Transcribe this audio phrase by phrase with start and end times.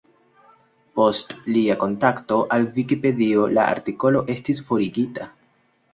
[0.99, 5.29] Post lia kontakto al Vikipedio, la artikolo estis forigita.